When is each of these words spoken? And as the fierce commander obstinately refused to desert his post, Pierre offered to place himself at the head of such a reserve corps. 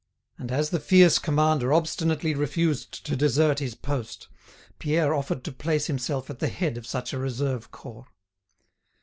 And 0.39 0.51
as 0.51 0.71
the 0.71 0.79
fierce 0.79 1.19
commander 1.19 1.71
obstinately 1.71 2.33
refused 2.33 3.05
to 3.05 3.15
desert 3.15 3.59
his 3.59 3.75
post, 3.75 4.29
Pierre 4.79 5.13
offered 5.13 5.43
to 5.43 5.51
place 5.51 5.85
himself 5.85 6.27
at 6.31 6.39
the 6.39 6.47
head 6.47 6.75
of 6.75 6.87
such 6.87 7.13
a 7.13 7.19
reserve 7.19 7.69
corps. 7.69 8.07